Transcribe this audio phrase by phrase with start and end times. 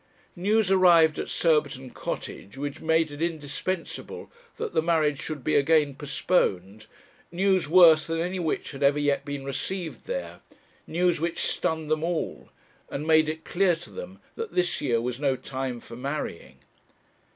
[0.35, 5.93] News arrived at Surbiton Cottage which made it indispensable that the marriage should be again
[5.93, 6.87] postponed,
[7.31, 10.39] news worse than any which had ever yet been received there,
[10.87, 12.49] news which stunned them all,
[12.89, 16.55] and made it clear to them that this year was no time for marrying.